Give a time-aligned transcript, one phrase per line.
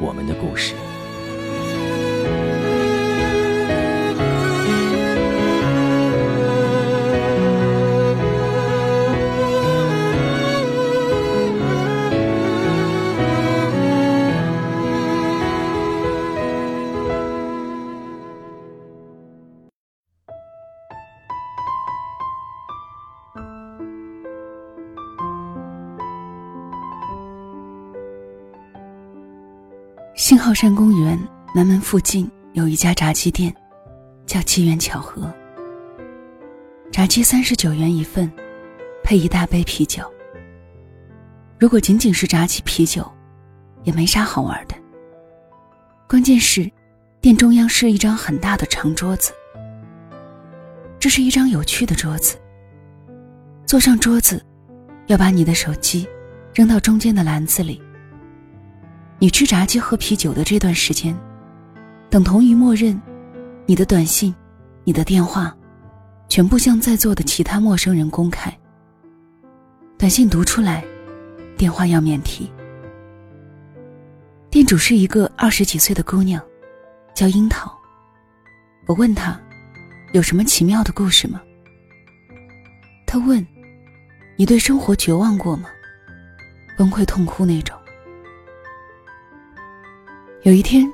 [0.00, 0.89] 我们的故事。
[30.30, 31.18] 信号山公园
[31.52, 33.52] 南门附近有一家炸鸡店，
[34.26, 35.28] 叫机缘巧合。
[36.92, 38.30] 炸鸡三十九元一份，
[39.02, 40.04] 配一大杯啤酒。
[41.58, 43.04] 如果仅仅是炸鸡啤酒，
[43.82, 44.76] 也没啥好玩的。
[46.06, 46.70] 关键是，
[47.20, 49.32] 店中央是一张很大的长桌子。
[51.00, 52.38] 这是一张有趣的桌子。
[53.66, 54.40] 坐上桌子，
[55.08, 56.08] 要把你的手机
[56.54, 57.82] 扔到中间的篮子里。
[59.22, 61.14] 你吃炸鸡喝啤酒的这段时间，
[62.08, 62.98] 等同于默认，
[63.66, 64.34] 你的短信、
[64.82, 65.54] 你的电话，
[66.26, 68.50] 全部向在座的其他陌生人公开。
[69.98, 70.82] 短信读出来，
[71.58, 72.50] 电话要免提。
[74.48, 76.42] 店主是一个二十几岁的姑娘，
[77.14, 77.70] 叫樱桃。
[78.86, 79.38] 我问她，
[80.14, 81.42] 有什么奇妙的故事吗？
[83.06, 83.46] 她问，
[84.38, 85.68] 你对生活绝望过吗？
[86.78, 87.78] 崩溃痛哭那种。
[90.42, 90.90] 有一天，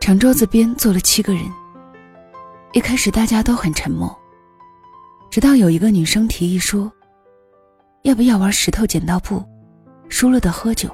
[0.00, 1.44] 长桌子边坐了七个人。
[2.72, 4.12] 一开始大家都很沉默，
[5.30, 6.90] 直到有一个女生提议说
[8.02, 9.40] ：“要不要玩石头剪刀布，
[10.08, 10.90] 输了的喝酒。”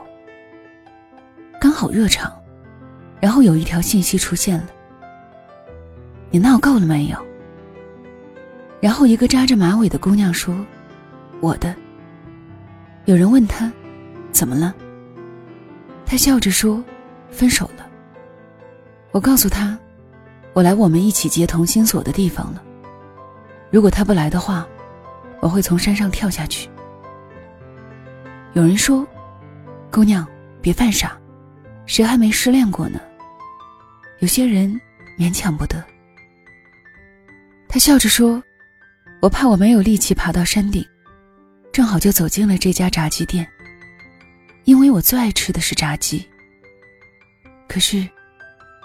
[1.58, 2.30] 刚好热场，
[3.22, 4.66] 然后有一条信息出现了
[6.30, 7.16] ：“你闹够了没有？”
[8.82, 10.54] 然后一个扎着马尾的姑娘说
[11.40, 11.74] ：“我的。”
[13.06, 13.72] 有人问她
[14.30, 14.74] ：“怎么了？”
[16.04, 16.84] 她笑着说。
[17.30, 17.88] 分手了。
[19.10, 19.78] 我告诉他，
[20.52, 22.62] 我来我们一起结同心锁的地方了。
[23.70, 24.66] 如果他不来的话，
[25.40, 26.68] 我会从山上跳下去。
[28.54, 29.06] 有人说
[29.92, 30.26] ：“姑娘，
[30.60, 31.18] 别犯傻，
[31.86, 33.00] 谁还没失恋过呢？”
[34.20, 34.80] 有些人
[35.18, 35.82] 勉强不得。
[37.68, 38.42] 他笑着说
[39.20, 40.84] ：“我怕我没有力气爬到山顶，
[41.70, 43.46] 正好就走进了这家炸鸡店，
[44.64, 46.26] 因为我最爱吃的是炸鸡。”
[47.68, 48.08] 可是，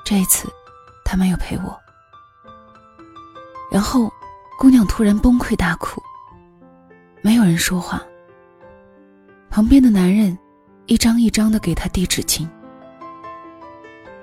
[0.04, 0.48] 这一次，
[1.06, 1.80] 他没有陪我。
[3.72, 4.12] 然后，
[4.60, 6.04] 姑娘突然崩溃大哭。
[7.22, 8.04] 没有人说话。
[9.50, 10.38] 旁边的男人
[10.86, 12.46] 一张一张的给她递纸巾。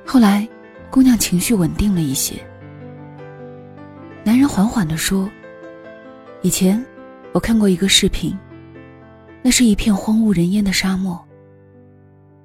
[0.06, 0.46] 后来，
[0.90, 2.34] 姑娘情绪稳定了一些。
[4.22, 5.28] 男人缓缓的说
[6.42, 6.84] ：“以前，
[7.32, 8.38] 我看过一个视频，
[9.42, 11.18] 那是一片荒无人烟的沙漠。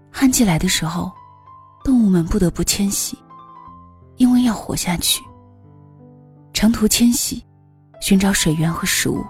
[0.10, 1.12] 旱季来的时候。”
[1.86, 3.16] 动物们不得不迁徙，
[4.16, 5.24] 因为要活下去。
[6.52, 7.46] 长途迁徙，
[8.02, 9.24] 寻找水源和食物。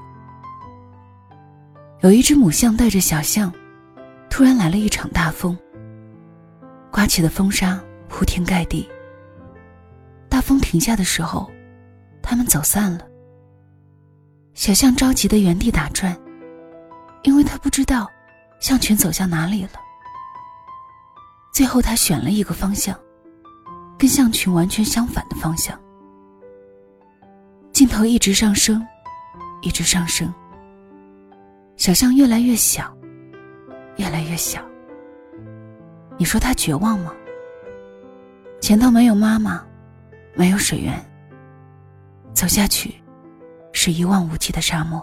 [1.99, 3.51] 有一只母象带着小象，
[4.29, 5.57] 突然来了一场大风。
[6.89, 7.77] 刮起的风沙
[8.07, 8.87] 铺天盖地。
[10.29, 11.51] 大风停下的时候，
[12.21, 13.05] 他们走散了。
[14.53, 16.17] 小象着急的原地打转，
[17.23, 18.09] 因为它不知道
[18.61, 19.71] 象群走向哪里了。
[21.55, 22.93] 最后，他选了一个方向，
[23.97, 25.79] 跟象群完全相反的方向。
[27.71, 28.85] 镜头一直上升，
[29.61, 30.29] 一直上升。
[31.77, 32.93] 小象越来越小，
[33.95, 34.61] 越来越小。
[36.17, 37.13] 你说他绝望吗？
[38.59, 39.65] 前头没有妈妈，
[40.33, 40.93] 没有水源，
[42.33, 42.95] 走下去
[43.71, 45.01] 是一望无际的沙漠。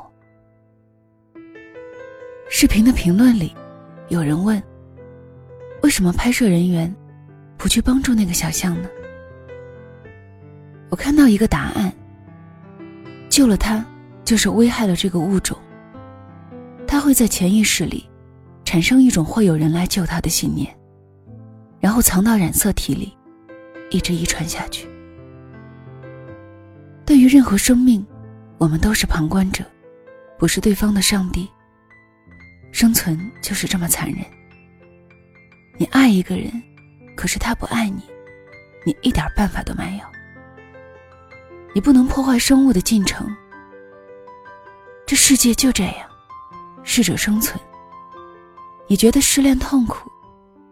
[2.50, 3.56] 视频的评论里，
[4.08, 4.62] 有人问。
[5.82, 6.93] 为什么拍摄人员
[7.58, 8.88] 不去帮助那个小象呢？
[10.88, 11.93] 我看到一个答案：
[13.29, 13.84] 救了它，
[14.25, 15.56] 就是危害了这个物种。
[16.87, 18.08] 它会在潜意识里
[18.64, 20.73] 产生一种会有人来救它的信念，
[21.81, 23.17] 然后藏到染色体里，
[23.90, 24.87] 一直遗传下去。
[27.05, 28.06] 对于任何生命，
[28.58, 29.64] 我们都是旁观者，
[30.38, 31.49] 不是对方的上帝。
[32.70, 34.25] 生存就是这么残忍。
[35.77, 36.51] 你爱一个人，
[37.17, 38.03] 可是他不爱你，
[38.85, 40.05] 你一点办法都没有。
[41.75, 43.27] 你不能破坏生物的进程。
[45.07, 46.09] 这世界就这样，
[46.83, 47.59] 适者生存。
[48.87, 50.11] 你觉得失恋痛苦、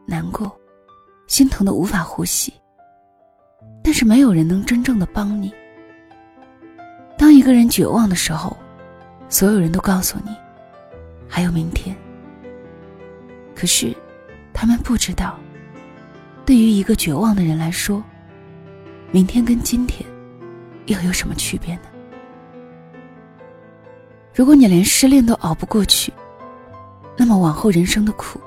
[0.06, 0.54] 难过、
[1.26, 2.52] 心疼的无法呼吸，
[3.82, 5.52] 但是没有人能真正的帮你。
[7.16, 8.56] 当一个人绝望的时候，
[9.28, 10.36] 所有人都告诉你，
[11.28, 11.96] 还有明天。
[13.54, 13.94] 可是，
[14.60, 15.38] 他们不知道，
[16.44, 18.04] 对于一个绝望的人来说，
[19.10, 20.06] 明天跟今天
[20.84, 21.84] 又有什么区别呢？
[24.34, 26.12] 如果你连失恋都熬不过去，
[27.16, 28.38] 那么往后人生的苦，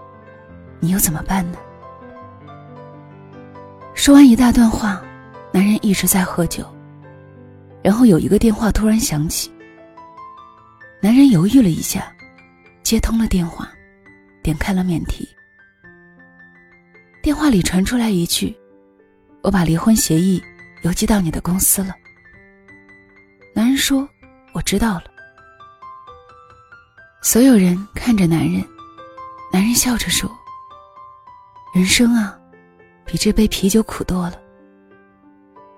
[0.80, 1.57] 你又怎么办呢？
[3.95, 5.01] 说完一大段话，
[5.51, 6.63] 男人一直在喝酒。
[7.81, 9.51] 然后有一个电话突然响起，
[11.01, 12.13] 男人犹豫了一下，
[12.83, 13.68] 接通了电话，
[14.44, 15.27] 点开了免提。
[17.24, 18.54] 电话里传出来一句
[19.44, 20.44] ：“我把离婚协议
[20.81, 21.96] 邮寄到你的公司了。”
[23.56, 24.06] 男人说
[24.54, 25.04] ：“我知道了。”
[27.24, 28.62] 所有人看着男人，
[29.54, 30.30] 男人笑着说
[31.74, 32.38] ：“人生啊，
[33.06, 34.38] 比这杯啤酒苦多了。”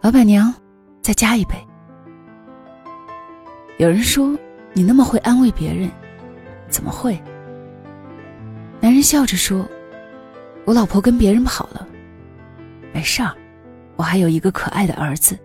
[0.01, 0.51] 老板娘，
[1.03, 1.53] 再加一杯。
[3.77, 4.36] 有人说
[4.74, 5.91] ：“你那么会安慰别人，
[6.69, 7.21] 怎么会？”
[8.81, 9.63] 男人笑着说
[10.65, 11.88] ：“我老婆跟别人跑了，
[12.91, 13.33] 没事儿，
[13.95, 15.38] 我还有一个可爱的儿子。”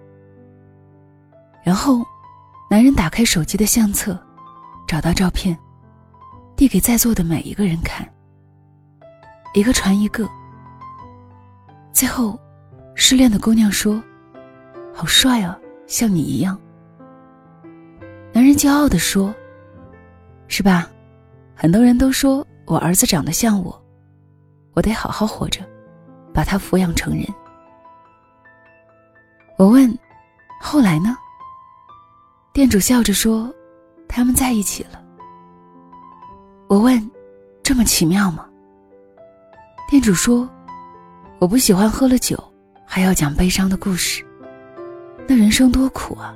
[1.62, 2.02] 然后，
[2.70, 4.18] 男人打开手机的相册，
[4.88, 5.56] 找到照片，
[6.56, 8.08] 递给在座的每一个人看，
[9.52, 10.28] 一个传一个。
[11.92, 12.38] 最后，
[12.94, 14.02] 失恋的姑娘说
[14.94, 16.58] ：“好帅啊，像你一样。”
[18.32, 19.34] 男人骄傲地说
[20.48, 20.88] ：“是吧？
[21.54, 23.79] 很多人都说我儿子长得像我，
[24.74, 25.60] 我得好好活着，
[26.32, 27.24] 把他抚养成人。”
[29.58, 29.96] 我问
[30.60, 31.16] ：“后来呢？”
[32.52, 33.52] 店主笑着说
[34.08, 35.02] ：“他们在一起了。”
[36.68, 37.10] 我问
[37.62, 38.46] ：“这么奇妙吗？”
[39.88, 40.48] 店主说
[41.40, 42.42] ：“我不喜欢喝了酒
[42.86, 44.24] 还要讲悲伤的故事，
[45.28, 46.34] 那人生多苦啊。”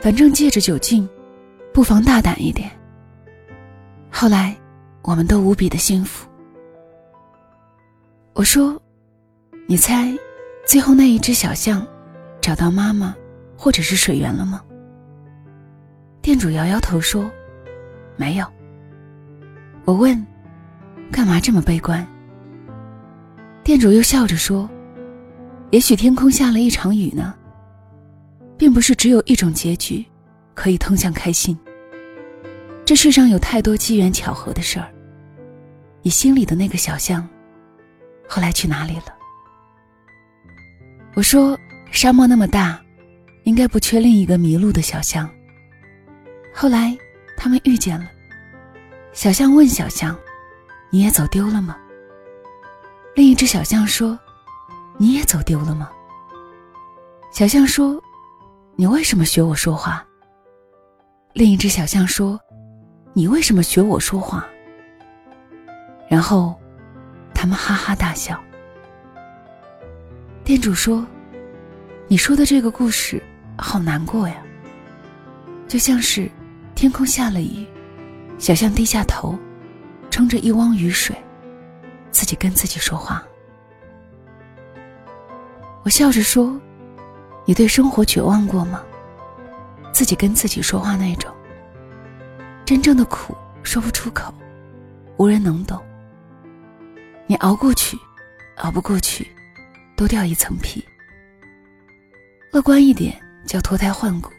[0.00, 1.08] 反正借着酒劲，
[1.72, 2.68] 不妨大胆一点。
[4.10, 4.56] 后来，
[5.02, 6.28] 我们都无比的幸福。
[8.34, 8.80] 我说
[9.68, 10.16] ：“你猜，
[10.66, 11.86] 最后那一只小象
[12.40, 13.14] 找到妈妈，
[13.56, 14.62] 或者是水源了吗？”
[16.22, 17.30] 店主摇摇头说
[18.16, 18.46] ：“没有。”
[19.84, 20.26] 我问
[21.12, 22.06] ：“干嘛这么悲观？”
[23.62, 24.68] 店主又笑着说
[25.70, 27.34] ：“也许天空下了一场雨呢。”
[28.58, 30.06] 并不是只有一种结局，
[30.54, 31.58] 可以通向开心。
[32.84, 34.88] 这世上有太多机缘巧合的事儿。
[36.00, 37.28] 你心里的那个小象，
[38.34, 39.14] 后来去哪里了？
[41.12, 41.54] 我说，
[41.90, 42.80] 沙漠那么大，
[43.44, 45.28] 应该不缺另一个迷路的小象。
[46.54, 46.96] 后来，
[47.36, 48.10] 他们遇见了。
[49.12, 50.18] 小象问小象
[50.88, 51.76] ：“你也走丢了吗？”
[53.14, 54.18] 另一只小象说
[54.96, 55.90] ：“你也走丢了吗？”
[57.30, 58.02] 小象说。
[58.74, 60.02] 你为什么学我说话？
[61.34, 62.40] 另一只小象说
[63.12, 64.48] ：“你为什么学我说话？”
[66.08, 66.58] 然后，
[67.42, 68.40] 他们哈哈大笑。
[70.44, 71.04] 店主说
[72.06, 73.20] ：“你说的这个故事
[73.58, 74.36] 好难过呀，
[75.66, 76.30] 就像是
[76.76, 77.66] 天空下了雨，
[78.38, 79.36] 小象低下头，
[80.08, 81.16] 撑着一汪雨水，
[82.12, 83.24] 自己跟自己说话。”
[85.82, 86.56] 我笑着说。
[87.44, 88.84] 你对生活绝望过吗？
[89.92, 91.28] 自己跟自己说话那种。
[92.64, 94.32] 真正的苦说不出口，
[95.16, 95.82] 无人能懂。
[97.32, 97.98] 你熬过去，
[98.58, 99.26] 熬不过去，
[99.96, 100.86] 多掉一层皮。
[102.52, 104.30] 乐观一点叫脱胎换骨，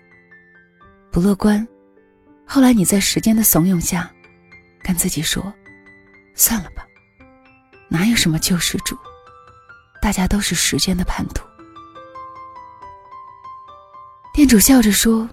[1.12, 1.68] 不乐观，
[2.46, 4.12] 后来你在时间的怂恿下，
[4.84, 5.52] 跟自己说
[6.38, 6.86] ：“算了吧，
[7.90, 8.96] 哪有什么救世主，
[10.00, 11.44] 大家都是时间的叛徒。”
[14.36, 15.28] 店主笑着说：“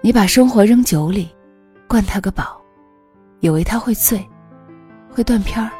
[0.00, 1.30] 你把生活扔酒里，
[1.86, 2.58] 灌他个饱，
[3.40, 4.26] 以为他会醉，
[5.10, 5.70] 会断片儿。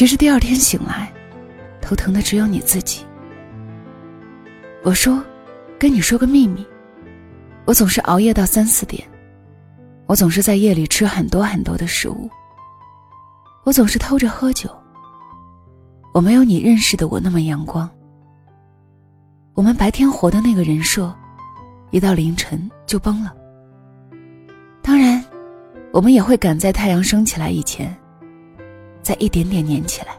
[0.00, 1.12] 其实第二天醒来，
[1.78, 3.04] 头疼的只有你自己。
[4.82, 5.22] 我说，
[5.78, 6.66] 跟你说个秘密，
[7.66, 9.06] 我总是熬夜到三四点，
[10.06, 12.30] 我总是在夜里吃很多很多的食物，
[13.62, 14.70] 我总是偷着喝酒。
[16.14, 17.86] 我没有你认识的我那么阳光。
[19.52, 21.14] 我们白天活的那个人设，
[21.90, 23.34] 一到凌晨就崩了。
[24.80, 25.22] 当然，
[25.92, 27.94] 我们也会赶在太阳升起来以前，
[29.02, 30.16] 再一点点粘起来。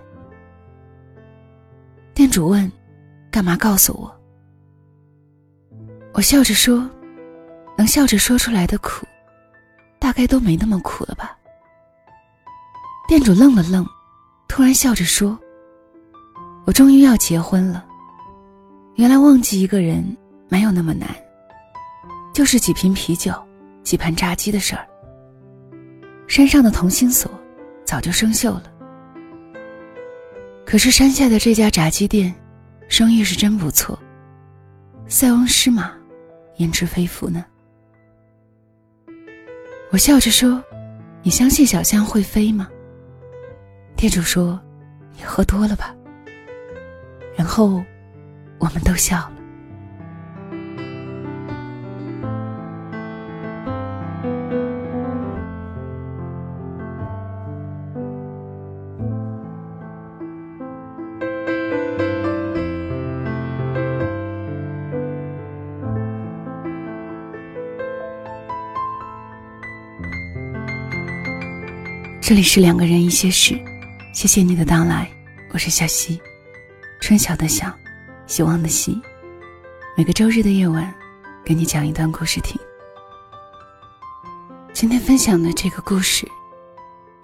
[2.14, 2.70] 店主问
[3.32, 4.14] ：“干嘛告诉我？”
[6.14, 6.90] 我笑着说
[7.78, 9.06] ：“能笑着说出来的苦，
[9.98, 11.38] 大概都没那么苦了吧。”
[13.08, 13.86] 店主愣了愣，
[14.48, 15.40] 突然笑着说
[16.68, 17.86] ：“我终于要结婚了。
[18.96, 20.06] 原来忘记一个人
[20.50, 21.10] 没有那么难，
[22.34, 23.34] 就是几瓶啤酒、
[23.84, 24.86] 几盘炸鸡的事儿。
[26.28, 27.32] 山上的同心锁
[27.86, 28.64] 早就生锈了。”
[30.72, 32.34] 可是山下的这家炸鸡店，
[32.88, 34.00] 生意是真不错。
[35.06, 35.92] 塞翁失马，
[36.60, 37.44] 焉知非福呢？
[39.92, 40.64] 我笑着说
[41.24, 42.70] ：“你相信小象会飞吗？”
[43.98, 44.58] 店主说
[45.12, 45.94] ：“你喝多了吧。”
[47.36, 47.84] 然后，
[48.58, 49.41] 我们都笑了。
[72.32, 73.60] 这里是两个人一些事，
[74.14, 75.06] 谢谢你的到来，
[75.52, 76.18] 我是小溪，
[77.02, 77.70] 春晓的晓，
[78.26, 79.02] 希望的希，
[79.98, 80.96] 每个周日的夜晚，
[81.44, 82.58] 给你讲一段故事听。
[84.72, 86.26] 今天分享的这个故事，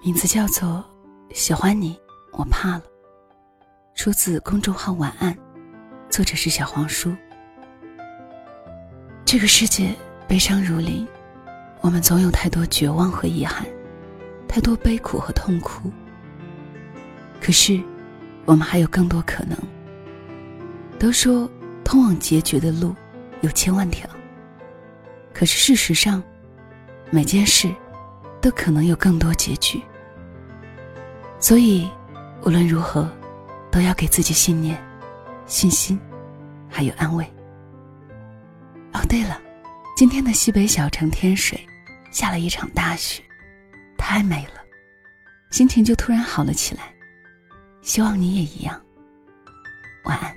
[0.03, 0.83] 名字叫做
[1.33, 1.97] 《喜欢你，
[2.33, 2.81] 我怕了》，
[3.95, 5.33] 出自公众号晚安，
[6.09, 7.15] 作者是小黄书。
[9.23, 9.95] 这个世界
[10.27, 11.07] 悲伤如林，
[11.79, 13.65] 我们总有太多绝望和遗憾。
[14.57, 15.91] 太多悲苦和痛苦。
[17.39, 17.79] 可是，
[18.43, 19.55] 我们还有更多可能。
[20.97, 21.47] 都说
[21.83, 22.95] 通往结局的路
[23.41, 24.09] 有千万条，
[25.31, 26.23] 可是事实上，
[27.11, 27.71] 每件事
[28.41, 29.79] 都可能有更多结局。
[31.39, 31.87] 所以，
[32.43, 33.07] 无论如何，
[33.69, 34.75] 都要给自己信念、
[35.45, 35.99] 信心，
[36.67, 37.23] 还有安慰。
[38.91, 39.39] 哦，对了，
[39.95, 41.59] 今天的西北小城天水
[42.09, 43.21] 下了一场大雪。
[44.09, 44.61] 太美了，
[45.51, 46.95] 心情就突然好了起来。
[47.81, 48.81] 希望你也一样。
[50.05, 50.33] 晚安。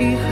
[0.00, 0.29] 以后。